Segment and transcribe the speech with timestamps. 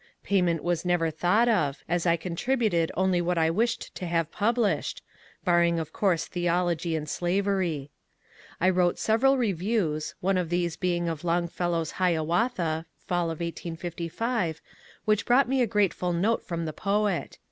[0.23, 5.03] Payment was never thought of, as I contributed only what I wished to have published,—
[5.45, 7.91] barring of course theology and slavery.
[8.59, 14.59] I wrote several reviews, one of these being of Longfellow's" Hiawatha" (fall of 1856),
[15.05, 17.37] which brought me a grateful note from the poet.